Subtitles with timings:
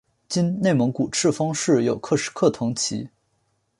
[0.27, 3.07] 今内蒙古赤峰市有克什克腾旗。